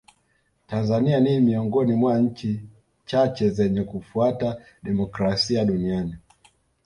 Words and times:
tanzania 0.67 1.19
ni 1.19 1.39
miongoni 1.41 1.93
mwa 1.95 2.19
nchi 2.19 2.61
chache 3.05 3.49
zenye 3.49 3.83
kufuata 3.83 4.61
demokrasia 4.83 5.65
duniani 5.65 6.15